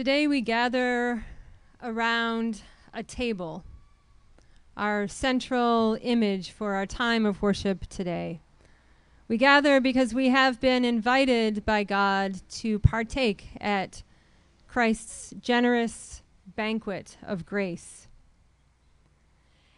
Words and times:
Today 0.00 0.26
we 0.26 0.40
gather 0.40 1.26
around 1.82 2.62
a 2.94 3.02
table, 3.02 3.64
our 4.74 5.06
central 5.06 5.98
image 6.00 6.52
for 6.52 6.72
our 6.72 6.86
time 6.86 7.26
of 7.26 7.42
worship 7.42 7.86
today. 7.86 8.40
We 9.28 9.36
gather 9.36 9.78
because 9.78 10.14
we 10.14 10.30
have 10.30 10.58
been 10.58 10.86
invited 10.86 11.66
by 11.66 11.84
God 11.84 12.40
to 12.60 12.78
partake 12.78 13.48
at 13.60 14.02
Christ's 14.66 15.34
generous 15.38 16.22
banquet 16.46 17.18
of 17.22 17.44
grace. 17.44 18.08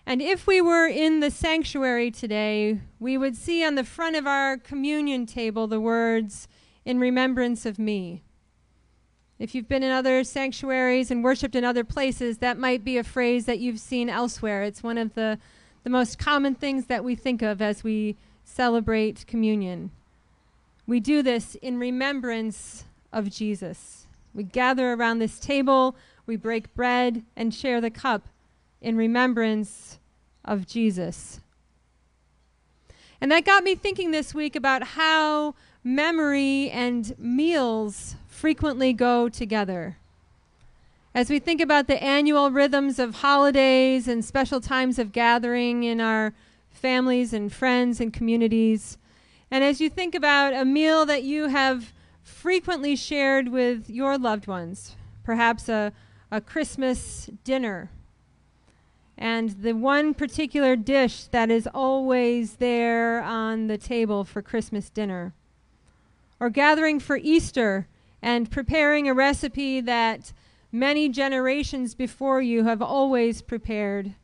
And 0.07 0.23
if 0.23 0.47
we 0.47 0.61
were 0.61 0.87
in 0.87 1.19
the 1.19 1.33
sanctuary 1.33 2.13
today, 2.13 2.79
we 3.01 3.19
would 3.19 3.35
see 3.35 3.65
on 3.65 3.75
the 3.75 3.83
front 3.83 4.15
of 4.15 4.29
our 4.29 4.57
communion 4.57 5.27
table 5.27 5.67
the 5.67 5.81
words, 5.81 6.47
In 6.85 7.01
remembrance 7.01 7.67
of 7.67 7.77
me. 7.77 8.23
If 9.43 9.57
you've 9.57 9.67
been 9.67 9.83
in 9.83 9.91
other 9.91 10.23
sanctuaries 10.23 11.11
and 11.11 11.25
worshiped 11.25 11.57
in 11.57 11.65
other 11.65 11.83
places, 11.83 12.39
that 12.39 12.59
might 12.59 12.85
be 12.85 12.97
a 12.97 13.03
phrase 13.03 13.45
that 13.47 13.59
you've 13.59 13.81
seen 13.81 14.09
elsewhere. 14.09 14.63
It's 14.63 14.85
one 14.85 14.97
of 14.97 15.15
the, 15.15 15.37
the 15.83 15.91
most 15.91 16.17
common 16.17 16.55
things 16.55 16.87
that 16.87 17.03
we 17.03 17.17
think 17.17 17.43
of 17.43 17.61
as 17.61 17.83
we 17.83 18.15
celebrate 18.45 19.27
communion. 19.27 19.91
We 20.87 21.01
do 21.01 21.25
this 21.25 21.57
in 21.57 21.81
remembrance 21.81 22.85
of 23.13 23.31
Jesus. 23.31 24.07
We 24.33 24.45
gather 24.45 24.93
around 24.93 25.19
this 25.19 25.41
table, 25.41 25.97
we 26.25 26.37
break 26.37 26.73
bread, 26.77 27.25
and 27.35 27.53
share 27.53 27.81
the 27.81 27.91
cup 27.91 28.29
in 28.81 28.97
remembrance 28.97 29.99
of 30.45 30.69
Jesus. 30.69 31.41
And 33.21 33.33
that 33.33 33.45
got 33.45 33.65
me 33.65 33.75
thinking 33.75 34.13
this 34.13 34.33
week 34.33 34.55
about 34.55 34.85
how 34.85 35.57
memory 35.83 36.71
and 36.71 37.19
meals 37.19 38.15
frequently 38.43 38.93
go 38.93 39.29
together. 39.29 39.97
As 41.15 41.31
we 41.31 41.39
think 41.39 41.61
about 41.61 41.87
the 41.87 42.03
annual 42.03 42.51
rhythms 42.51 42.99
of 42.99 43.15
holidays 43.15 44.09
and 44.09 44.25
special 44.25 44.61
times 44.61 44.99
of 44.99 45.13
gathering 45.13 45.85
in 45.85 46.01
our 46.01 46.35
families 46.69 47.33
and 47.33 47.53
friends 47.53 48.01
and 48.01 48.13
communities, 48.13 48.99
and 49.49 49.63
as 49.63 49.81
you 49.81 49.89
think 49.89 50.13
about 50.13 50.55
a 50.55 50.65
meal 50.65 51.07
that 51.07 51.23
you 51.23 51.47
have 51.51 51.93
frequently 52.25 52.97
shared 52.97 53.47
with 53.47 53.89
your 53.89 54.19
loved 54.19 54.49
ones, 54.49 54.97
perhaps 55.23 55.69
a, 55.69 55.93
a 56.33 56.41
Christmas 56.41 57.31
dinner, 57.45 57.91
and 59.17 59.51
the 59.63 59.73
one 59.73 60.15
particular 60.15 60.75
dish 60.75 61.27
that 61.29 61.49
is 61.49 61.69
always 61.73 62.57
there 62.57 63.23
on 63.23 63.69
the 63.69 63.79
table 63.79 64.25
for 64.25 64.43
Christmas 64.43 64.91
dinner, 64.91 65.33
or 66.41 66.51
gathering 66.51 66.99
for 66.99 67.17
Easter 67.17 67.87
and 68.23 68.51
preparing 68.51 69.09
a 69.09 69.15
recipe 69.15 69.81
that 69.81 70.33
many 70.71 71.09
generations 71.09 71.95
before 71.95 72.41
you 72.41 72.65
have 72.65 72.81
always 72.81 73.43
prepared. 73.43 74.15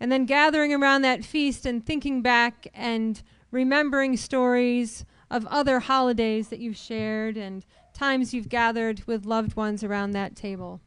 And 0.00 0.10
then 0.10 0.24
gathering 0.24 0.72
around 0.72 1.02
that 1.02 1.24
feast 1.24 1.66
and 1.66 1.84
thinking 1.84 2.22
back 2.22 2.66
and 2.74 3.22
remembering 3.50 4.16
stories 4.16 5.04
of 5.30 5.46
other 5.46 5.80
holidays 5.80 6.48
that 6.48 6.58
you've 6.58 6.76
shared 6.76 7.36
and 7.36 7.64
times 7.92 8.32
you've 8.32 8.48
gathered 8.48 9.04
with 9.06 9.26
loved 9.26 9.54
ones 9.54 9.84
around 9.84 10.12
that 10.12 10.34
table. 10.34 10.80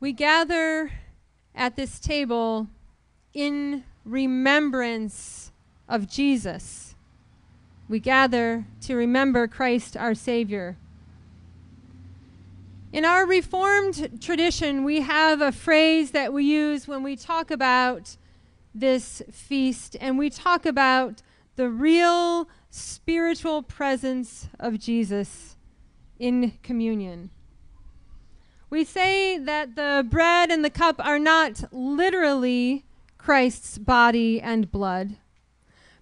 We 0.00 0.12
gather 0.12 0.92
at 1.54 1.76
this 1.76 2.00
table 2.00 2.68
in 3.34 3.84
remembrance 4.04 5.52
of 5.88 6.08
Jesus 6.08 6.95
we 7.88 8.00
gather 8.00 8.66
to 8.82 8.96
remember 8.96 9.46
Christ 9.46 9.96
our 9.96 10.14
Savior. 10.14 10.76
In 12.92 13.04
our 13.04 13.26
Reformed 13.26 14.20
tradition, 14.20 14.82
we 14.82 15.02
have 15.02 15.40
a 15.40 15.52
phrase 15.52 16.12
that 16.12 16.32
we 16.32 16.44
use 16.44 16.88
when 16.88 17.02
we 17.02 17.14
talk 17.14 17.50
about 17.50 18.16
this 18.74 19.22
feast, 19.30 19.96
and 20.00 20.18
we 20.18 20.30
talk 20.30 20.66
about 20.66 21.22
the 21.56 21.68
real 21.68 22.48
spiritual 22.70 23.62
presence 23.62 24.48
of 24.58 24.78
Jesus 24.78 25.56
in 26.18 26.52
communion. 26.62 27.30
We 28.68 28.84
say 28.84 29.38
that 29.38 29.76
the 29.76 30.04
bread 30.08 30.50
and 30.50 30.64
the 30.64 30.70
cup 30.70 30.96
are 30.98 31.18
not 31.18 31.72
literally 31.72 32.84
Christ's 33.16 33.78
body 33.78 34.40
and 34.40 34.70
blood 34.70 35.16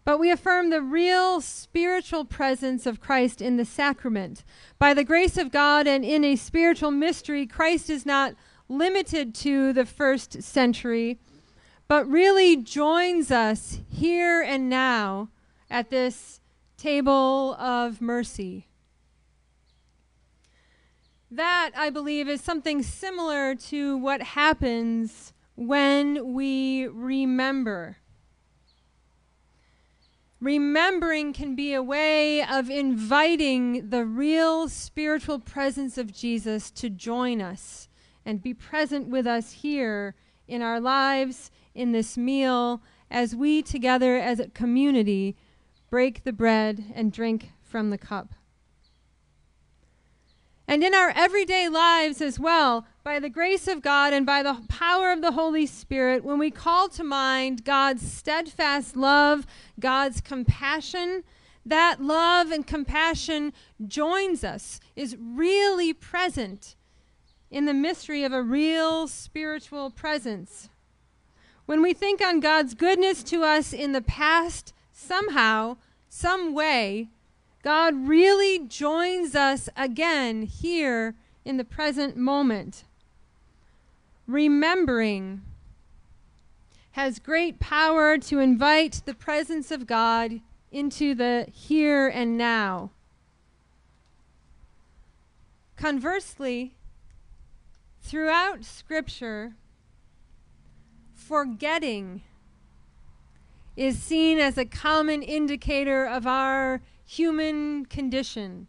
but 0.05 0.19
we 0.19 0.31
affirm 0.31 0.71
the 0.71 0.83
real 0.83 1.41
spiritual 1.41 2.25
presence 2.25 2.85
of 2.87 3.01
Christ 3.01 3.41
in 3.41 3.57
the 3.57 3.65
sacrament. 3.65 4.45
By 4.79 4.93
the 4.93 5.05
grace 5.05 5.39
of 5.39 5.51
God 5.51 5.87
and 5.87 6.05
in 6.05 6.25
a 6.25 6.37
spiritual 6.37 6.91
mystery, 6.91 7.47
Christ 7.47 7.89
is 7.89 8.05
not 8.05 8.35
limited 8.69 9.35
to 9.35 9.73
the 9.73 9.87
first 9.87 10.43
century, 10.43 11.19
but 11.89 12.09
really 12.09 12.57
joins 12.57 13.31
us 13.31 13.81
here 13.89 14.43
and 14.43 14.69
now 14.69 15.31
at 15.71 15.91
this 15.91 16.41
table 16.77 17.55
of 17.55 18.01
mercy. 18.01 18.69
That, 21.31 21.73
I 21.77 21.91
believe, 21.91 22.29
is 22.29 22.41
something 22.43 22.83
similar 22.83 23.55
to 23.57 23.97
what 23.97 24.23
happens 24.23 25.33
when 25.57 26.35
we 26.35 26.87
remember. 26.87 27.97
Remembering 30.44 31.32
can 31.32 31.56
be 31.56 31.72
a 31.72 31.82
way 31.82 32.44
of 32.44 32.69
inviting 32.69 33.88
the 33.88 34.05
real 34.05 34.69
spiritual 34.69 35.38
presence 35.38 35.97
of 35.97 36.12
Jesus 36.12 36.71
to 36.72 36.91
join 36.91 37.41
us 37.41 37.88
and 38.27 38.43
be 38.43 38.53
present 38.53 39.09
with 39.09 39.27
us 39.27 39.53
here 39.53 40.15
in 40.47 40.60
our 40.60 40.81
lives, 40.81 41.50
in 41.75 41.93
this 41.93 42.19
meal, 42.19 42.82
as 43.10 43.34
we 43.34 43.62
together 43.62 44.19
as 44.19 44.38
a 44.38 44.50
community 44.50 45.34
break 45.88 46.25
the 46.25 46.32
bread 46.32 46.93
and 46.94 47.11
drink 47.11 47.53
from 47.62 47.88
the 47.88 47.97
cup. 47.97 48.34
And 50.69 50.84
in 50.84 50.94
our 50.94 51.09
everyday 51.16 51.71
lives 51.71 52.21
as 52.21 52.38
well, 52.38 52.87
by 53.05 53.21
the 53.21 53.29
grace 53.29 53.69
of 53.69 53.83
God 53.83 54.15
and 54.15 54.25
by 54.25 54.43
the 54.43 54.63
power 54.67 55.13
of 55.13 55.21
the 55.21 55.33
Holy 55.33 55.67
Spirit, 55.67 56.25
when 56.25 56.39
we 56.39 56.51
call 56.51 56.89
to 56.89 57.05
mind 57.05 57.63
God's 57.63 58.11
steadfast 58.11 58.97
love, 58.97 59.47
God's 59.79 60.23
compassion, 60.23 61.23
that 61.67 62.03
love 62.03 62.51
and 62.51 62.67
compassion 62.67 63.53
joins 63.87 64.43
us, 64.43 64.81
is 64.97 65.19
really 65.21 65.93
present 65.93 66.77
in 67.51 67.67
the 67.67 67.75
mystery 67.75 68.25
of 68.25 68.33
a 68.33 68.43
real 68.43 69.07
spiritual 69.07 69.91
presence. 69.91 70.71
When 71.67 71.83
we 71.83 71.93
think 71.93 72.23
on 72.23 72.41
God's 72.41 72.73
goodness 72.73 73.23
to 73.25 73.43
us 73.43 73.75
in 73.75 73.93
the 73.93 74.03
past, 74.03 74.73
somehow, 74.93 75.77
some 76.09 76.55
way, 76.55 77.11
God 77.63 78.09
really 78.09 78.61
joins 78.61 79.35
us 79.35 79.69
again 79.77 80.43
here 80.43 81.17
in 81.45 81.59
the 81.59 81.65
present 81.65 82.17
moment. 82.17 82.85
Remembering 84.27 85.43
has 86.93 87.19
great 87.19 87.61
power 87.61 88.17
to 88.17 88.39
invite 88.39 89.03
the 89.05 89.15
presence 89.15 89.71
of 89.71 89.87
God 89.87 90.41
into 90.71 91.15
the 91.15 91.47
here 91.53 92.09
and 92.09 92.39
now. 92.39 92.91
Conversely, 95.77 96.75
throughout 98.01 98.65
Scripture, 98.65 99.55
forgetting 101.12 102.23
is 103.77 103.99
seen 103.99 104.39
as 104.39 104.56
a 104.56 104.65
common 104.65 105.23
indicator 105.23 106.06
of 106.06 106.26
our 106.26 106.81
human 107.05 107.85
condition. 107.87 108.69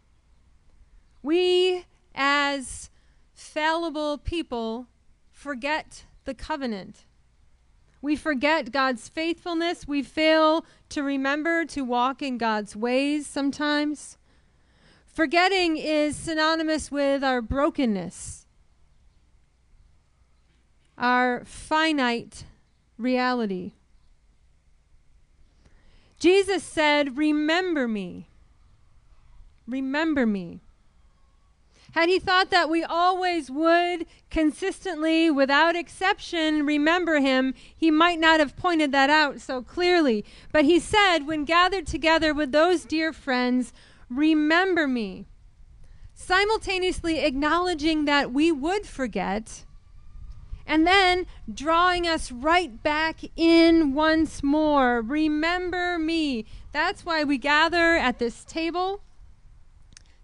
We, 1.22 1.84
as 2.14 2.90
fallible 3.34 4.18
people, 4.18 4.88
forget 5.36 6.06
the 6.24 6.32
covenant. 6.32 7.04
We 8.00 8.16
forget 8.16 8.72
God's 8.72 9.08
faithfulness. 9.08 9.86
We 9.86 10.02
fail 10.02 10.64
to 10.88 11.02
remember 11.02 11.66
to 11.66 11.82
walk 11.82 12.22
in 12.22 12.38
God's 12.38 12.74
ways 12.74 13.26
sometimes. 13.26 14.16
Forgetting 15.04 15.76
is 15.76 16.16
synonymous 16.16 16.90
with 16.90 17.22
our 17.22 17.42
brokenness, 17.42 18.46
our 20.96 21.44
finite 21.44 22.44
reality. 22.96 23.72
Jesus 26.18 26.64
said, 26.64 27.18
Remember 27.18 27.86
me. 27.86 28.30
Remember 29.66 30.26
me. 30.26 30.60
Had 31.96 32.10
he 32.10 32.18
thought 32.18 32.50
that 32.50 32.68
we 32.68 32.84
always 32.84 33.50
would 33.50 34.04
consistently, 34.28 35.30
without 35.30 35.74
exception, 35.74 36.66
remember 36.66 37.20
him, 37.20 37.54
he 37.74 37.90
might 37.90 38.20
not 38.20 38.38
have 38.38 38.54
pointed 38.54 38.92
that 38.92 39.08
out 39.08 39.40
so 39.40 39.62
clearly. 39.62 40.22
But 40.52 40.66
he 40.66 40.78
said, 40.78 41.20
when 41.20 41.46
gathered 41.46 41.86
together 41.86 42.34
with 42.34 42.52
those 42.52 42.84
dear 42.84 43.14
friends, 43.14 43.72
Remember 44.10 44.86
me. 44.86 45.26
simultaneously 46.12 47.20
acknowledging 47.20 48.04
that 48.04 48.32
we 48.32 48.52
would 48.52 48.86
forget, 48.86 49.64
and 50.66 50.86
then 50.86 51.26
drawing 51.52 52.06
us 52.06 52.30
right 52.30 52.82
back 52.82 53.20
in 53.36 53.94
once 53.94 54.42
more. 54.42 55.00
Remember 55.00 55.98
me. 55.98 56.44
That's 56.72 57.06
why 57.06 57.24
we 57.24 57.38
gather 57.38 57.96
at 57.96 58.18
this 58.18 58.44
table 58.44 59.02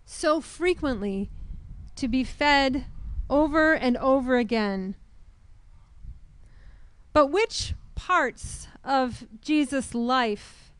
so 0.05 0.41
frequently 0.41 1.31
to 1.97 2.09
be 2.09 2.25
fed 2.25 2.87
over 3.29 3.73
and 3.75 3.97
over 3.97 4.37
again. 4.37 4.95
But 7.13 7.27
which 7.27 7.75
parts 7.95 8.69
of 8.85 9.27
Jesus' 9.41 9.95
life 9.95 10.73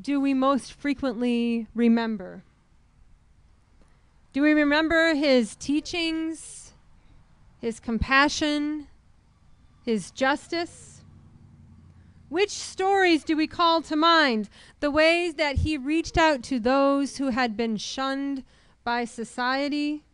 do 0.00 0.20
we 0.20 0.32
most 0.32 0.72
frequently 0.72 1.66
remember? 1.74 2.44
Do 4.32 4.42
we 4.42 4.52
remember 4.52 5.14
his 5.14 5.56
teachings, 5.56 6.72
his 7.58 7.80
compassion, 7.80 8.86
his 9.84 10.10
justice? 10.12 11.02
Which 12.28 12.50
stories 12.50 13.24
do 13.24 13.36
we 13.36 13.48
call 13.48 13.82
to 13.82 13.96
mind? 13.96 14.48
The 14.78 14.90
ways 14.90 15.34
that 15.34 15.56
he 15.56 15.76
reached 15.76 16.16
out 16.16 16.44
to 16.44 16.60
those 16.60 17.16
who 17.16 17.30
had 17.30 17.56
been 17.56 17.76
shunned 17.76 18.44
by 18.84 19.04
society? 19.04 20.04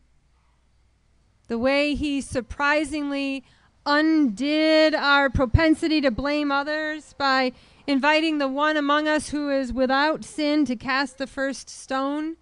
The 1.49 1.59
way 1.59 1.95
he 1.95 2.21
surprisingly 2.21 3.45
undid 3.85 4.95
our 4.95 5.31
propensity 5.31 6.01
to 6.01 6.11
blame 6.11 6.51
others 6.51 7.15
by 7.17 7.53
inviting 7.87 8.39
the 8.39 8.49
one 8.49 8.77
among 8.77 9.07
us 9.07 9.29
who 9.29 9.49
is 9.49 9.73
without 9.73 10.25
sin 10.25 10.65
to 10.65 10.77
cast 10.77 11.19
the 11.19 11.27
first 11.27 11.71
stone? 11.71 12.37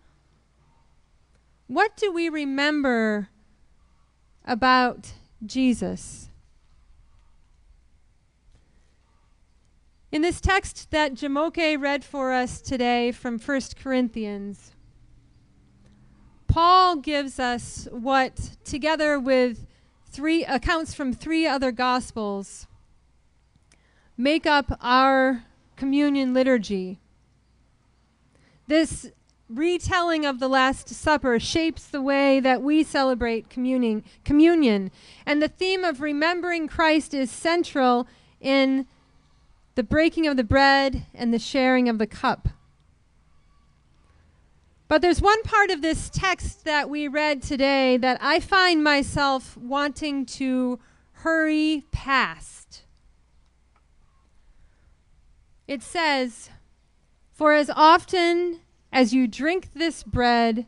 What 1.66 1.96
do 1.96 2.10
we 2.12 2.28
remember 2.28 3.28
about 4.44 5.12
Jesus? 5.44 6.30
In 10.10 10.22
this 10.22 10.40
text 10.40 10.90
that 10.92 11.14
Jamoke 11.14 11.80
read 11.80 12.04
for 12.04 12.32
us 12.32 12.60
today 12.60 13.10
from 13.12 13.38
1 13.38 13.60
Corinthians, 13.82 14.70
Paul 16.54 16.98
gives 16.98 17.40
us 17.40 17.88
what, 17.90 18.50
together 18.64 19.18
with 19.18 19.66
three 20.06 20.44
accounts 20.44 20.94
from 20.94 21.12
three 21.12 21.48
other 21.48 21.72
gospels, 21.72 22.68
make 24.16 24.46
up 24.46 24.78
our 24.80 25.46
communion 25.74 26.32
liturgy. 26.32 27.00
This 28.68 29.10
retelling 29.48 30.24
of 30.24 30.38
the 30.38 30.46
Last 30.46 30.88
Supper 30.90 31.40
shapes 31.40 31.88
the 31.88 32.00
way 32.00 32.38
that 32.38 32.62
we 32.62 32.84
celebrate 32.84 33.50
communing, 33.50 34.04
communion. 34.24 34.92
And 35.26 35.42
the 35.42 35.48
theme 35.48 35.82
of 35.82 36.00
remembering 36.00 36.68
Christ 36.68 37.14
is 37.14 37.32
central 37.32 38.06
in 38.40 38.86
the 39.74 39.82
breaking 39.82 40.28
of 40.28 40.36
the 40.36 40.44
bread 40.44 41.04
and 41.12 41.34
the 41.34 41.40
sharing 41.40 41.88
of 41.88 41.98
the 41.98 42.06
cup. 42.06 42.50
But 44.86 45.00
there's 45.02 45.22
one 45.22 45.42
part 45.42 45.70
of 45.70 45.82
this 45.82 46.10
text 46.10 46.64
that 46.64 46.90
we 46.90 47.08
read 47.08 47.42
today 47.42 47.96
that 47.96 48.18
I 48.20 48.40
find 48.40 48.84
myself 48.84 49.56
wanting 49.56 50.26
to 50.26 50.78
hurry 51.12 51.84
past. 51.90 52.82
It 55.66 55.82
says, 55.82 56.50
For 57.32 57.52
as 57.52 57.70
often 57.70 58.60
as 58.92 59.14
you 59.14 59.26
drink 59.26 59.70
this 59.74 60.02
bread, 60.02 60.66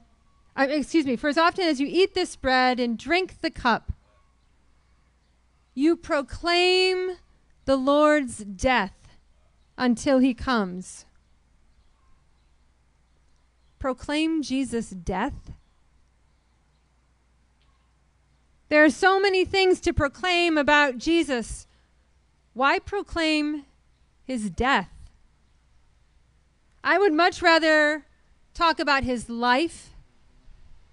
uh, 0.57 0.67
excuse 0.71 1.05
me, 1.05 1.17
for 1.17 1.29
as 1.29 1.39
often 1.39 1.65
as 1.65 1.81
you 1.81 1.87
eat 1.87 2.15
this 2.15 2.37
bread 2.37 2.81
and 2.81 2.99
drink 2.99 3.43
the 3.43 3.51
cup, 3.51 3.93
you 5.75 5.95
proclaim 5.95 7.17
the 7.67 7.77
Lord's 7.77 8.39
death 8.39 8.97
until 9.77 10.21
he 10.21 10.33
comes 10.33 11.06
proclaim 13.79 14.43
Jesus' 14.43 14.91
death? 14.91 15.53
There 18.69 18.85
are 18.85 18.91
so 18.91 19.21
many 19.21 19.45
things 19.45 19.81
to 19.81 19.93
proclaim 19.93 20.59
about 20.59 20.99
Jesus. 20.99 21.67
Why 22.53 22.79
proclaim 22.79 23.65
his 24.25 24.51
death? 24.51 24.91
I 26.83 26.99
would 26.99 27.13
much 27.13 27.43
rather 27.43 28.07
talk 28.55 28.81
about 28.81 29.05
his 29.05 29.29
life 29.29 29.91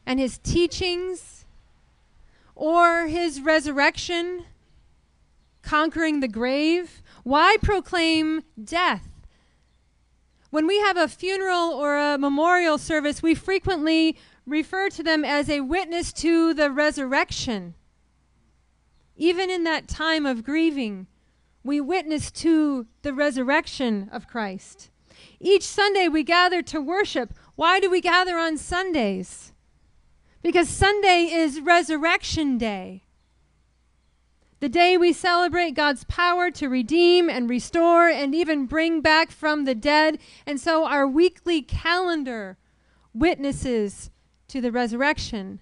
and 0.06 0.20
his 0.20 0.38
teachings 0.38 1.46
or 2.56 3.08
his 3.08 3.42
resurrection, 3.42 4.46
conquering 5.62 6.20
the 6.20 6.28
grave. 6.28 7.02
Why 7.24 7.58
proclaim 7.62 8.44
death? 8.62 9.08
When 10.54 10.68
we 10.68 10.78
have 10.82 10.98
a 10.98 11.08
funeral 11.08 11.72
or 11.72 11.98
a 11.98 12.16
memorial 12.20 12.78
service, 12.78 13.24
we 13.24 13.34
frequently 13.34 14.16
refer 14.46 14.88
to 14.90 15.02
them 15.02 15.26
as 15.26 15.50
a 15.50 15.62
witness 15.62 16.14
to 16.14 16.54
the 16.54 16.70
resurrection. 16.70 17.74
Even 19.16 19.50
in 19.50 19.64
that 19.64 19.88
time 19.88 20.28
of 20.28 20.44
grieving, 20.44 21.08
we 21.64 21.82
witness 21.82 22.30
to 22.34 22.86
the 23.02 23.16
resurrection 23.16 24.10
of 24.12 24.28
Christ. 24.28 24.92
Each 25.40 25.64
Sunday 25.64 26.08
we 26.08 26.22
gather 26.22 26.62
to 26.62 26.80
worship. 26.80 27.34
Why 27.56 27.80
do 27.80 27.90
we 27.90 28.00
gather 28.00 28.38
on 28.38 28.60
Sundays? 28.60 29.54
Because 30.44 30.70
Sunday 30.70 31.32
is 31.34 31.62
Resurrection 31.62 32.60
Day 32.60 33.03
the 34.64 34.70
day 34.70 34.96
we 34.96 35.12
celebrate 35.12 35.72
God's 35.72 36.06
power 36.06 36.50
to 36.50 36.70
redeem 36.70 37.30
and 37.30 37.50
restore 37.50 38.08
and 38.08 38.34
even 38.34 38.66
bring 38.66 39.02
back 39.02 39.30
from 39.30 39.66
the 39.66 39.76
dead. 39.76 40.18
And 40.46 40.58
so 40.58 40.86
our 40.86 41.06
weekly 41.06 41.62
calendar 41.62 42.58
witnesses 43.14 44.10
to 44.48 44.62
the 44.62 44.72
resurrection 44.72 45.60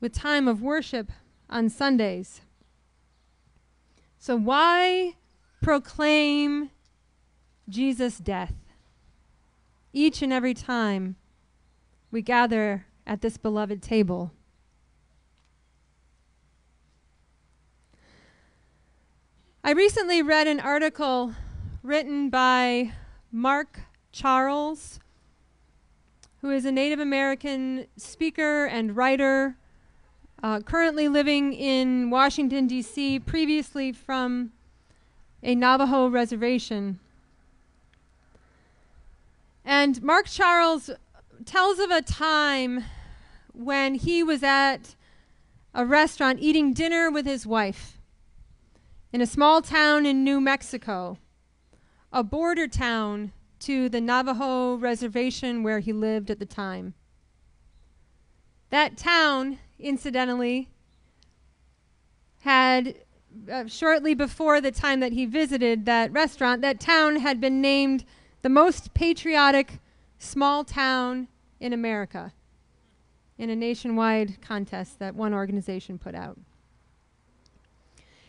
with 0.00 0.14
time 0.14 0.48
of 0.48 0.62
worship 0.62 1.12
on 1.50 1.68
Sundays. 1.68 2.40
So, 4.18 4.34
why 4.34 5.16
proclaim 5.60 6.70
Jesus' 7.68 8.16
death 8.16 8.54
each 9.92 10.22
and 10.22 10.32
every 10.32 10.54
time 10.54 11.16
we 12.10 12.22
gather 12.22 12.86
at 13.06 13.20
this 13.20 13.36
beloved 13.36 13.82
table? 13.82 14.32
I 19.66 19.72
recently 19.72 20.22
read 20.22 20.46
an 20.46 20.60
article 20.60 21.34
written 21.82 22.30
by 22.30 22.92
Mark 23.32 23.80
Charles, 24.12 25.00
who 26.40 26.52
is 26.52 26.64
a 26.64 26.70
Native 26.70 27.00
American 27.00 27.88
speaker 27.96 28.66
and 28.66 28.96
writer, 28.96 29.56
uh, 30.40 30.60
currently 30.60 31.08
living 31.08 31.52
in 31.52 32.10
Washington, 32.10 32.68
D.C., 32.68 33.18
previously 33.18 33.90
from 33.90 34.52
a 35.42 35.56
Navajo 35.56 36.06
reservation. 36.06 37.00
And 39.64 40.00
Mark 40.00 40.26
Charles 40.26 40.90
tells 41.44 41.80
of 41.80 41.90
a 41.90 42.02
time 42.02 42.84
when 43.52 43.96
he 43.96 44.22
was 44.22 44.44
at 44.44 44.94
a 45.74 45.84
restaurant 45.84 46.38
eating 46.40 46.72
dinner 46.72 47.10
with 47.10 47.26
his 47.26 47.44
wife 47.44 47.96
in 49.12 49.20
a 49.20 49.26
small 49.26 49.62
town 49.62 50.04
in 50.06 50.24
New 50.24 50.40
Mexico, 50.40 51.18
a 52.12 52.22
border 52.22 52.66
town 52.66 53.32
to 53.60 53.88
the 53.88 54.00
Navajo 54.00 54.74
reservation 54.74 55.62
where 55.62 55.80
he 55.80 55.92
lived 55.92 56.30
at 56.30 56.38
the 56.38 56.46
time. 56.46 56.94
That 58.70 58.96
town, 58.96 59.58
incidentally, 59.78 60.68
had 62.40 62.94
uh, 63.50 63.66
shortly 63.66 64.14
before 64.14 64.60
the 64.60 64.70
time 64.70 65.00
that 65.00 65.12
he 65.12 65.26
visited 65.26 65.86
that 65.86 66.12
restaurant, 66.12 66.62
that 66.62 66.80
town 66.80 67.16
had 67.16 67.40
been 67.40 67.60
named 67.60 68.04
the 68.42 68.48
most 68.48 68.94
patriotic 68.94 69.80
small 70.18 70.64
town 70.64 71.28
in 71.60 71.72
America 71.72 72.32
in 73.38 73.50
a 73.50 73.56
nationwide 73.56 74.40
contest 74.40 74.98
that 74.98 75.14
one 75.14 75.34
organization 75.34 75.98
put 75.98 76.14
out. 76.14 76.38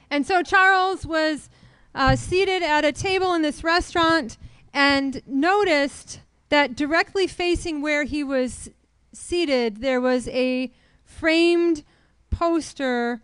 And 0.09 0.25
so 0.25 0.41
Charles 0.41 1.05
was 1.05 1.49
uh, 1.93 2.15
seated 2.15 2.63
at 2.63 2.85
a 2.85 2.91
table 2.91 3.33
in 3.33 3.41
this 3.41 3.63
restaurant 3.63 4.37
and 4.73 5.21
noticed 5.25 6.21
that 6.49 6.75
directly 6.75 7.27
facing 7.27 7.81
where 7.81 8.03
he 8.03 8.23
was 8.23 8.69
seated, 9.11 9.77
there 9.77 9.99
was 9.99 10.27
a 10.29 10.71
framed 11.03 11.83
poster 12.29 13.21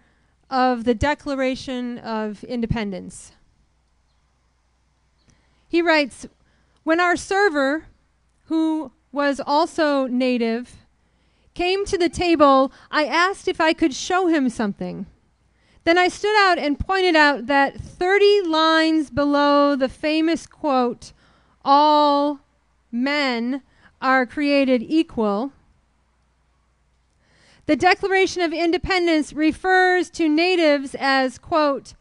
of 0.50 0.84
the 0.84 0.96
Declaration 0.96 2.00
of 2.00 2.44
Independence. 2.44 3.34
He 5.68 5.82
writes 5.82 6.28
When 6.84 7.00
our 7.00 7.16
server, 7.16 7.86
who 8.46 8.92
was 9.12 9.40
also 9.46 10.08
native, 10.08 10.78
came 11.54 11.86
to 11.86 11.98
the 11.98 12.10
table, 12.10 12.72
I 12.92 13.06
asked 13.06 13.48
if 13.48 13.62
I 13.62 13.74
could 13.74 13.94
show 13.94 14.28
him 14.28 14.50
something. 14.50 15.06
Then 15.84 15.98
I 15.98 16.08
stood 16.08 16.36
out 16.38 16.58
and 16.58 16.80
pointed 16.80 17.16
out 17.16 17.48
that 17.48 17.80
30 17.80 18.42
lines 18.44 19.10
below 19.10 19.76
the 19.76 19.90
famous 19.90 20.48
quote, 20.48 21.12
All 21.66 22.40
men 22.92 23.62
are 24.02 24.26
created 24.26 24.82
equal, 24.82 25.52
the 27.66 27.76
Declaration 27.76 28.42
of 28.42 28.52
Independence 28.52 29.32
refers 29.32 30.10
to 30.12 30.28
natives 30.28 30.96
as, 31.00 31.38
quote, 31.38 31.94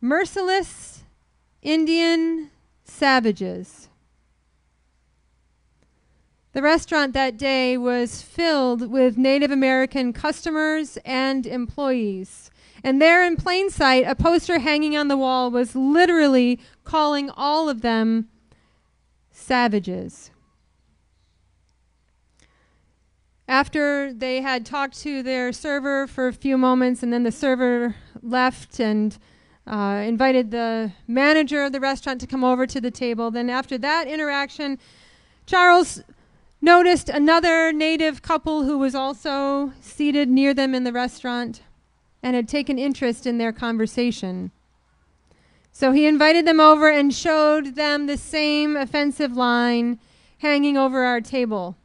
merciless 0.00 1.04
Indian 1.62 2.50
savages. 2.84 3.88
The 6.52 6.62
restaurant 6.62 7.14
that 7.14 7.38
day 7.38 7.78
was 7.78 8.20
filled 8.20 8.90
with 8.90 9.16
Native 9.16 9.50
American 9.50 10.12
customers 10.12 10.98
and 11.04 11.46
employees. 11.46 12.50
And 12.84 13.00
there 13.00 13.24
in 13.24 13.36
plain 13.36 13.70
sight, 13.70 14.04
a 14.06 14.14
poster 14.14 14.58
hanging 14.58 14.94
on 14.96 15.08
the 15.08 15.16
wall 15.16 15.50
was 15.50 15.74
literally 15.74 16.60
calling 16.84 17.30
all 17.30 17.70
of 17.70 17.80
them 17.80 18.28
savages. 19.30 20.30
After 23.48 24.12
they 24.12 24.42
had 24.42 24.66
talked 24.66 24.98
to 25.00 25.22
their 25.22 25.52
server 25.52 26.06
for 26.06 26.28
a 26.28 26.32
few 26.32 26.58
moments, 26.58 27.02
and 27.02 27.12
then 27.12 27.22
the 27.22 27.32
server 27.32 27.96
left 28.22 28.78
and 28.78 29.16
uh, 29.66 30.02
invited 30.04 30.50
the 30.50 30.92
manager 31.06 31.64
of 31.64 31.72
the 31.72 31.80
restaurant 31.80 32.20
to 32.20 32.26
come 32.26 32.44
over 32.44 32.66
to 32.66 32.80
the 32.80 32.90
table. 32.90 33.30
Then, 33.30 33.48
after 33.48 33.78
that 33.78 34.06
interaction, 34.06 34.78
Charles 35.46 36.02
noticed 36.62 37.08
another 37.08 37.72
native 37.72 38.22
couple 38.22 38.62
who 38.62 38.78
was 38.78 38.94
also 38.94 39.72
seated 39.80 40.28
near 40.28 40.54
them 40.54 40.74
in 40.74 40.84
the 40.84 40.92
restaurant 40.92 41.60
and 42.22 42.36
had 42.36 42.48
taken 42.48 42.78
interest 42.78 43.26
in 43.26 43.38
their 43.38 43.52
conversation. 43.52 44.52
So 45.72 45.90
he 45.90 46.06
invited 46.06 46.46
them 46.46 46.60
over 46.60 46.88
and 46.88 47.12
showed 47.12 47.74
them 47.74 48.06
the 48.06 48.16
same 48.16 48.76
offensive 48.76 49.36
line 49.36 49.98
hanging 50.38 50.76
over 50.76 51.02
our 51.02 51.20
table. 51.20 51.76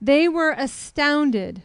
They 0.00 0.28
were 0.28 0.52
astounded, 0.56 1.62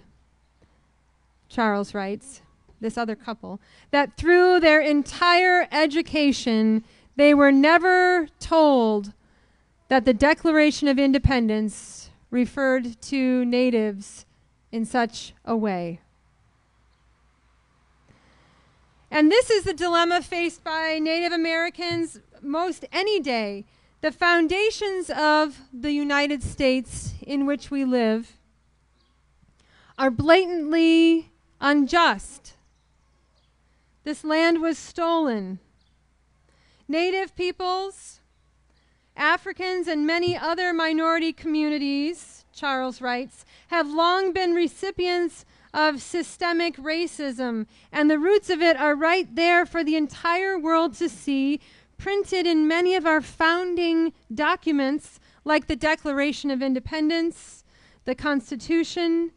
Charles 1.50 1.94
writes, 1.94 2.42
this 2.82 2.98
other 2.98 3.16
couple, 3.16 3.60
that 3.90 4.18
through 4.18 4.60
their 4.60 4.82
entire 4.82 5.68
education, 5.72 6.84
they 7.16 7.34
were 7.34 7.52
never 7.52 8.28
told 8.40 9.14
that 9.88 10.06
the 10.06 10.14
Declaration 10.14 10.88
of 10.88 10.98
Independence 10.98 12.10
referred 12.32 13.00
to 13.02 13.46
natives 13.46 14.26
in 14.72 14.86
such 14.86 15.34
a 15.46 15.56
way. 15.56 16.02
And 19.12 19.32
this 19.32 19.50
is 19.50 19.64
the 19.64 19.74
dilemma 19.74 20.22
faced 20.22 20.64
by 20.64 21.00
Native 21.00 21.32
Americans 21.32 22.20
most 22.42 22.86
any 22.92 23.20
day. 23.20 23.66
The 24.02 24.12
foundations 24.12 25.10
of 25.10 25.62
the 25.72 25.92
United 25.92 26.44
States 26.44 27.14
in 27.22 27.46
which 27.46 27.72
we 27.72 27.86
live 27.86 28.34
are 29.98 30.12
blatantly 30.12 31.32
unjust. 31.62 32.56
This 34.04 34.24
land 34.24 34.62
was 34.62 34.78
stolen. 34.78 35.60
Native 36.88 37.36
peoples 37.36 38.20
Africans 39.16 39.88
and 39.88 40.06
many 40.06 40.38
other 40.38 40.74
minority 40.74 41.32
communities, 41.32 42.46
Charles 42.54 43.02
writes, 43.02 43.46
have 43.68 43.90
long 43.90 44.34
been 44.34 44.54
recipients 44.54 45.46
of 45.74 46.02
systemic 46.02 46.78
racism, 46.78 47.66
and 47.92 48.10
the 48.10 48.20
roots 48.20 48.50
of 48.50 48.62
it 48.62 48.78
are 48.78 48.96
right 48.96 49.34
there 49.36 49.66
for 49.66 49.84
the 49.84 49.96
entire 49.96 50.58
world 50.58 50.94
to 50.96 51.10
see, 51.10 51.60
printed 51.98 52.46
in 52.48 52.68
many 52.68 52.96
of 52.96 53.06
our 53.06 53.22
founding 53.22 54.14
documents, 54.34 55.20
like 55.44 55.68
the 55.68 55.76
Declaration 55.76 56.50
of 56.50 56.62
Independence, 56.62 57.64
the 58.06 58.16
Constitution, 58.16 59.32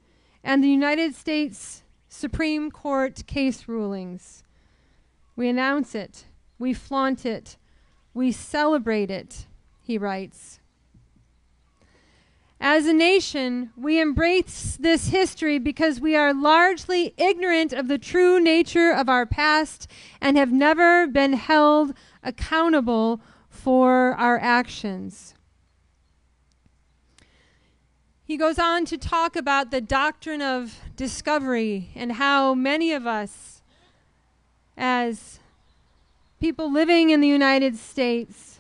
and 0.45 0.63
the 0.63 0.69
United 0.69 1.15
States 1.15 1.83
Supreme 2.09 2.71
Court 2.71 3.27
case 3.27 3.69
rulings. 3.69 4.45
We 5.37 5.49
announce 5.49 5.95
it, 5.95 6.25
we 6.59 6.73
flaunt 6.73 7.27
it, 7.27 7.57
we 8.15 8.33
celebrate 8.33 9.11
it 9.11 9.47
he 9.89 9.97
writes. 9.97 10.61
As 12.61 12.85
a 12.87 12.93
nation, 12.93 13.71
we 13.75 13.99
embrace 13.99 14.77
this 14.79 15.09
history 15.09 15.59
because 15.59 15.99
we 15.99 16.15
are 16.15 16.35
largely 16.35 17.15
ignorant 17.17 17.73
of 17.73 17.89
the 17.89 17.97
true 17.97 18.39
nature 18.39 18.93
of 18.93 19.09
our 19.09 19.25
past 19.25 19.91
and 20.21 20.37
have 20.37 20.53
never 20.53 21.07
been 21.07 21.33
held 21.33 21.95
accountable 22.23 23.23
for 23.49 24.15
our 24.19 24.39
actions. 24.39 25.33
He 28.25 28.37
goes 28.37 28.59
on 28.59 28.85
to 28.87 28.99
talk 28.99 29.37
about 29.37 29.71
the 29.71 29.81
doctrine 29.81 30.43
of 30.43 30.81
discovery 30.97 31.89
and 31.95 32.13
how 32.13 32.53
many 32.53 32.93
of 32.93 33.07
us, 33.07 33.63
as 34.77 35.41
people 36.39 36.71
living 36.71 37.09
in 37.09 37.23
the 37.23 37.29
United 37.29 37.77
States, 37.77 38.58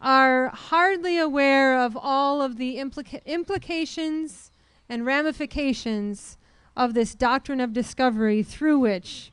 are 0.00 0.48
hardly 0.48 1.18
aware 1.18 1.78
of 1.78 1.96
all 1.96 2.40
of 2.40 2.56
the 2.56 2.76
implica- 2.76 3.24
implications 3.26 4.50
and 4.88 5.04
ramifications 5.04 6.38
of 6.76 6.94
this 6.94 7.14
doctrine 7.14 7.60
of 7.60 7.72
discovery 7.72 8.42
through 8.42 8.78
which 8.78 9.32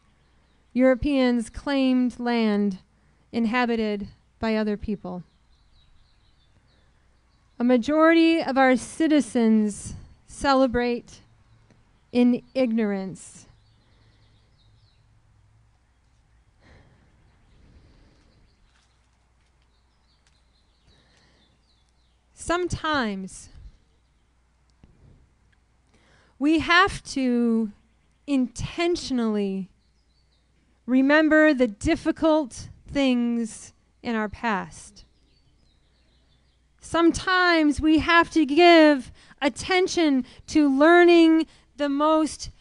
Europeans 0.73 1.49
claimed 1.49 2.19
land 2.19 2.79
inhabited 3.31 4.07
by 4.39 4.55
other 4.55 4.75
people. 4.75 5.23
A 7.59 7.63
majority 7.63 8.41
of 8.41 8.57
our 8.57 8.75
citizens 8.75 9.93
celebrate 10.27 11.21
in 12.11 12.41
ignorance 12.53 13.44
sometimes 22.45 23.49
we 26.37 26.59
have 26.59 27.01
to 27.01 27.71
intentionally 28.27 29.67
remember 30.85 31.55
the 31.55 31.65
difficult 31.65 32.69
things 32.87 33.73
in 34.03 34.13
our 34.15 34.29
past. 34.29 35.05
Sometimes 36.79 37.81
we 37.81 37.97
have 37.97 38.29
to 38.29 38.45
give 38.45 39.11
attention 39.41 40.23
to 40.45 40.69
learning 40.69 41.47
the 41.77 41.89
most 41.89 42.51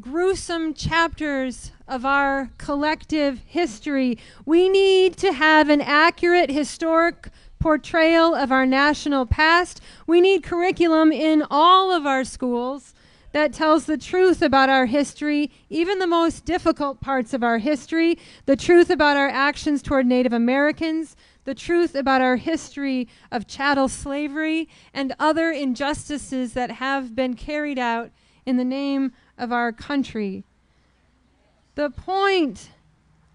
gruesome 0.00 0.74
chapters 0.74 1.70
of 1.86 2.04
our 2.04 2.50
collective 2.58 3.40
history. 3.46 4.18
We 4.44 4.68
need 4.68 5.16
to 5.18 5.32
have 5.32 5.68
an 5.68 5.80
accurate 5.80 6.50
historic 6.50 7.28
portrayal 7.58 8.34
of 8.34 8.52
our 8.52 8.66
national 8.66 9.26
past. 9.26 9.80
We 10.06 10.20
need 10.20 10.42
curriculum 10.42 11.12
in 11.12 11.44
all 11.50 11.92
of 11.92 12.06
our 12.06 12.24
schools 12.24 12.94
that 13.32 13.52
tells 13.52 13.84
the 13.84 13.98
truth 13.98 14.40
about 14.40 14.68
our 14.68 14.86
history, 14.86 15.50
even 15.68 15.98
the 15.98 16.06
most 16.06 16.44
difficult 16.44 17.00
parts 17.00 17.34
of 17.34 17.42
our 17.42 17.58
history, 17.58 18.18
the 18.46 18.56
truth 18.56 18.90
about 18.90 19.16
our 19.16 19.28
actions 19.28 19.82
toward 19.82 20.06
Native 20.06 20.32
Americans, 20.32 21.14
the 21.44 21.54
truth 21.54 21.94
about 21.94 22.20
our 22.20 22.36
history 22.36 23.06
of 23.30 23.46
chattel 23.46 23.88
slavery, 23.88 24.68
and 24.94 25.14
other 25.18 25.50
injustices 25.50 26.54
that 26.54 26.72
have 26.72 27.14
been 27.14 27.34
carried 27.34 27.78
out 27.78 28.10
in 28.46 28.56
the 28.56 28.64
name 28.64 29.12
of 29.36 29.52
our 29.52 29.72
country. 29.72 30.44
The 31.74 31.90
point 31.90 32.70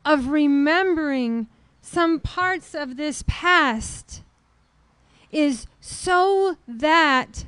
of 0.03 0.27
remembering 0.27 1.47
some 1.85 2.17
parts 2.21 2.73
of 2.73 2.95
this 2.95 3.25
past 3.27 4.23
is 5.31 5.67
so 5.81 6.55
that 6.65 7.45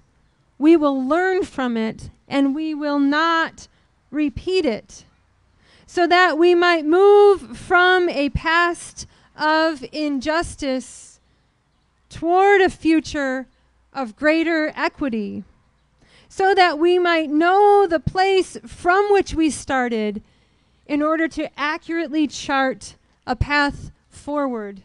we 0.59 0.75
will 0.75 1.01
learn 1.01 1.43
from 1.43 1.77
it 1.77 2.09
and 2.27 2.53
we 2.53 2.75
will 2.75 2.99
not 2.99 3.69
repeat 4.11 4.65
it. 4.65 5.05
So 5.87 6.05
that 6.07 6.37
we 6.37 6.53
might 6.53 6.85
move 6.85 7.57
from 7.57 8.09
a 8.09 8.29
past 8.29 9.07
of 9.37 9.85
injustice 9.93 11.21
toward 12.09 12.59
a 12.59 12.69
future 12.69 13.47
of 13.93 14.17
greater 14.17 14.73
equity. 14.75 15.45
So 16.27 16.53
that 16.53 16.77
we 16.77 16.99
might 16.99 17.29
know 17.29 17.87
the 17.87 18.01
place 18.01 18.57
from 18.67 19.13
which 19.13 19.33
we 19.33 19.49
started 19.49 20.21
in 20.85 21.01
order 21.01 21.29
to 21.29 21.49
accurately 21.57 22.27
chart 22.27 22.95
a 23.25 23.35
path 23.37 23.91
forward 24.15 24.83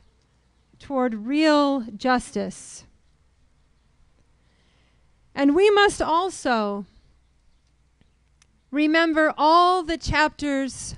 toward 0.78 1.26
real 1.26 1.82
justice. 1.96 2.84
And 5.34 5.54
we 5.54 5.70
must 5.70 6.02
also 6.02 6.87
remember 8.70 9.32
all 9.38 9.82
the 9.82 9.99
chapters 9.99 10.96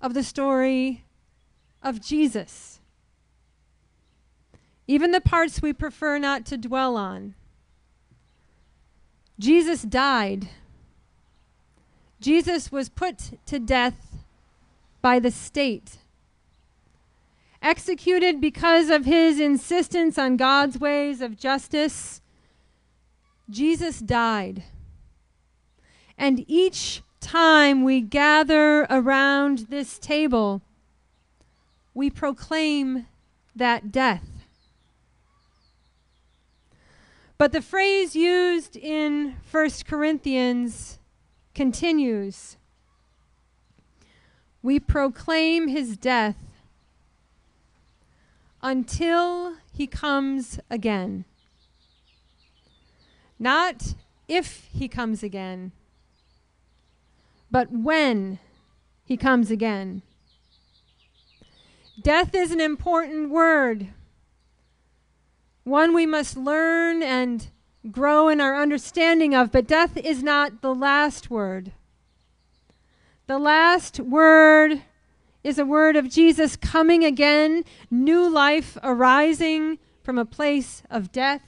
of 0.00 0.14
the 0.14 0.22
story 0.22 1.04
of 1.82 2.00
Jesus, 2.00 2.80
even 4.86 5.10
the 5.10 5.20
parts 5.20 5.60
we 5.60 5.72
prefer 5.72 6.18
not 6.18 6.44
to 6.46 6.56
dwell 6.56 6.96
on. 6.96 7.34
Jesus 9.38 9.82
died. 9.82 10.48
Jesus 12.20 12.70
was 12.70 12.88
put 12.88 13.32
to 13.46 13.58
death 13.58 14.24
by 15.00 15.18
the 15.18 15.32
state, 15.32 15.98
executed 17.72 18.38
because 18.38 18.90
of 18.90 19.06
his 19.06 19.40
insistence 19.40 20.18
on 20.18 20.36
God's 20.36 20.78
ways 20.78 21.22
of 21.22 21.38
justice. 21.38 22.20
Jesus 23.48 23.98
died. 23.98 24.64
And 26.18 26.44
each 26.46 27.00
time 27.22 27.82
we 27.82 28.02
gather 28.02 28.82
around 28.90 29.68
this 29.70 29.98
table, 29.98 30.60
we 31.94 32.10
proclaim 32.10 33.06
that 33.56 33.90
death. 33.90 34.28
But 37.38 37.52
the 37.52 37.62
phrase 37.62 38.14
used 38.14 38.76
in 38.76 39.36
1 39.50 39.70
Corinthians 39.88 40.98
continues 41.54 42.58
We 44.62 44.78
proclaim 44.78 45.68
his 45.68 45.96
death 45.96 46.36
until 48.62 49.56
he 49.72 49.86
comes 49.86 50.60
again. 50.70 51.24
Not 53.38 53.94
if 54.28 54.68
he 54.72 54.88
comes 54.88 55.22
again, 55.22 55.72
but 57.50 57.70
when 57.72 58.38
he 59.04 59.16
comes 59.16 59.50
again. 59.50 60.02
Death 62.00 62.34
is 62.34 62.50
an 62.50 62.60
important 62.60 63.30
word 63.30 63.88
one 65.64 65.94
we 65.94 66.06
must 66.06 66.36
learn 66.36 67.02
and 67.02 67.48
grow 67.90 68.28
in 68.28 68.40
our 68.40 68.60
understanding 68.60 69.34
of, 69.34 69.52
but 69.52 69.66
death 69.66 69.96
is 69.96 70.22
not 70.22 70.60
the 70.60 70.74
last 70.74 71.30
word. 71.30 71.72
The 73.26 73.38
last 73.38 74.00
word 74.00 74.82
is 75.44 75.58
a 75.58 75.66
word 75.66 75.96
of 75.96 76.08
Jesus 76.08 76.56
coming 76.56 77.04
again, 77.04 77.64
new 77.90 78.28
life 78.28 78.78
arising 78.82 79.78
from 80.02 80.18
a 80.18 80.24
place 80.24 80.82
of 80.90 81.12
death. 81.12 81.42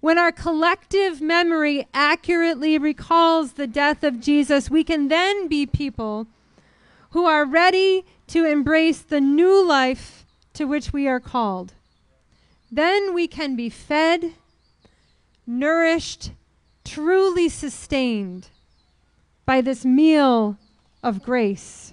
When 0.00 0.18
our 0.18 0.32
collective 0.32 1.20
memory 1.20 1.86
accurately 1.94 2.78
recalls 2.78 3.52
the 3.52 3.66
death 3.66 4.02
of 4.02 4.20
Jesus, 4.20 4.70
we 4.70 4.82
can 4.82 5.08
then 5.08 5.48
be 5.48 5.66
people 5.66 6.26
who 7.10 7.26
are 7.26 7.44
ready 7.44 8.04
to 8.28 8.44
embrace 8.44 9.00
the 9.00 9.20
new 9.20 9.64
life 9.64 10.26
to 10.54 10.64
which 10.64 10.92
we 10.92 11.06
are 11.06 11.20
called. 11.20 11.74
Then 12.70 13.14
we 13.14 13.28
can 13.28 13.54
be 13.54 13.68
fed, 13.68 14.32
nourished, 15.46 16.32
truly 16.84 17.48
sustained 17.48 18.48
by 19.44 19.60
this 19.60 19.84
meal 19.84 20.58
of 21.02 21.22
grace. 21.22 21.91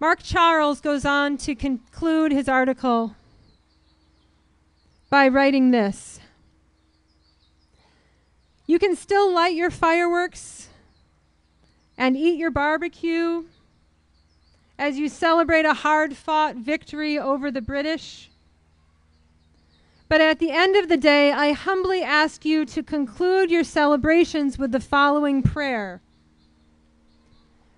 Mark 0.00 0.22
Charles 0.22 0.80
goes 0.80 1.04
on 1.04 1.36
to 1.38 1.54
conclude 1.54 2.32
his 2.32 2.48
article 2.48 3.14
by 5.08 5.28
writing 5.28 5.70
this 5.70 6.20
You 8.66 8.78
can 8.78 8.96
still 8.96 9.32
light 9.32 9.54
your 9.54 9.70
fireworks 9.70 10.68
and 11.96 12.16
eat 12.16 12.38
your 12.38 12.50
barbecue 12.50 13.44
as 14.78 14.98
you 14.98 15.08
celebrate 15.08 15.64
a 15.64 15.74
hard 15.74 16.16
fought 16.16 16.56
victory 16.56 17.16
over 17.16 17.50
the 17.50 17.62
British. 17.62 18.30
But 20.08 20.20
at 20.20 20.40
the 20.40 20.50
end 20.50 20.76
of 20.76 20.88
the 20.88 20.96
day, 20.96 21.30
I 21.30 21.52
humbly 21.52 22.02
ask 22.02 22.44
you 22.44 22.64
to 22.66 22.82
conclude 22.82 23.50
your 23.50 23.64
celebrations 23.64 24.58
with 24.58 24.72
the 24.72 24.80
following 24.80 25.42
prayer 25.42 26.00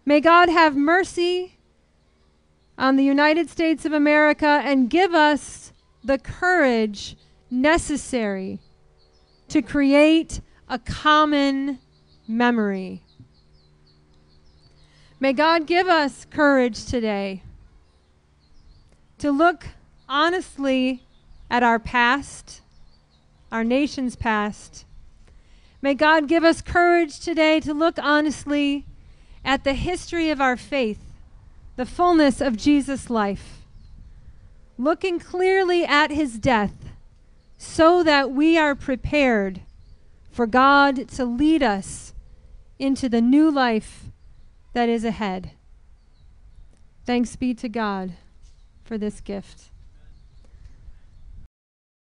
May 0.05 0.21
God 0.21 0.49
have 0.49 0.77
mercy 0.77 1.56
on 2.79 2.97
the 2.97 3.05
United 3.05 3.49
States 3.49 3.85
of 3.85 3.93
America 3.93 4.61
and 4.65 4.91
give 4.91 5.15
us 5.15 5.73
the 6.05 6.19
courage 6.19 7.17
necessary 7.51 8.61
to 9.49 9.63
create 9.63 10.41
a 10.69 10.79
common 10.79 11.79
memory. 12.29 13.03
May 15.19 15.33
God 15.33 15.67
give 15.67 15.89
us 15.89 16.27
courage 16.27 16.85
today 16.85 17.43
to 19.19 19.31
look 19.31 19.67
honestly 20.09 21.03
at 21.51 21.63
our 21.63 21.79
past, 21.79 22.61
our 23.51 23.65
nation's 23.65 24.17
past. 24.17 24.85
May 25.81 25.95
God 25.95 26.29
give 26.29 26.45
us 26.45 26.61
courage 26.61 27.21
today 27.21 27.61
to 27.61 27.73
look 27.73 27.99
honestly 27.99 28.87
at 29.45 29.65
the 29.65 29.75
history 29.75 30.31
of 30.31 30.41
our 30.41 30.57
faith, 30.57 31.06
the 31.77 31.87
fullness 31.87 32.41
of 32.41 32.57
Jesus' 32.57 33.09
life, 33.11 33.63
looking 34.79 35.19
clearly 35.19 35.85
at 35.85 36.11
his 36.11 36.39
death 36.39 36.91
so 37.59 38.03
that 38.03 38.31
we 38.31 38.59
are 38.59 38.75
prepared 38.75 39.61
for 40.31 40.47
God 40.47 41.09
to 41.09 41.25
lead 41.25 41.63
us 41.63 42.15
into 42.79 43.09
the 43.09 43.23
new 43.23 43.51
life 43.51 44.07
that 44.75 44.89
is 44.89 45.05
ahead. 45.05 45.53
Thanks 47.07 47.37
be 47.37 47.55
to 47.55 47.69
God 47.69 48.13
for 48.85 48.99
this 48.99 49.21
gift. 49.21 49.71